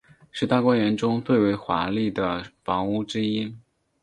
[0.31, 3.55] 是大观园中最为华丽的房屋之一。